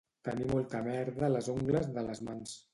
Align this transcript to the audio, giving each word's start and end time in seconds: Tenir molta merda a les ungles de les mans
Tenir 0.27 0.47
molta 0.53 0.81
merda 0.87 1.29
a 1.29 1.31
les 1.37 1.53
ungles 1.59 1.95
de 1.99 2.09
les 2.11 2.27
mans 2.31 2.61